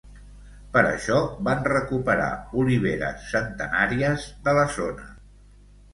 Per 0.77 0.81
això, 0.91 1.17
van 1.49 1.61
recuperar 1.67 2.31
oliveres 2.63 3.29
centenàries 3.35 4.29
de 4.49 4.59
la 4.61 4.69
zona. 4.79 5.07